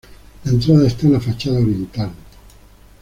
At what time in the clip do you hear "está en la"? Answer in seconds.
0.87-1.19